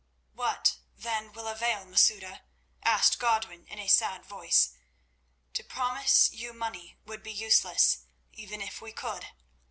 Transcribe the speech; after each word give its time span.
"What, 0.33 0.77
then, 0.97 1.31
will 1.31 1.45
avail, 1.47 1.85
Masouda?" 1.85 2.41
asked 2.83 3.19
Godwin 3.19 3.67
in 3.67 3.77
a 3.77 3.87
sad 3.87 4.25
voice. 4.25 4.73
"To 5.53 5.63
promise 5.63 6.31
you 6.33 6.53
money 6.53 6.97
would 7.05 7.21
be 7.21 7.31
useless, 7.31 7.99
even 8.31 8.61
if 8.63 8.81
we 8.81 8.93
could." 8.93 9.27